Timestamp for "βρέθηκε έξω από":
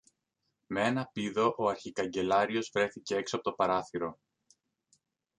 2.73-3.49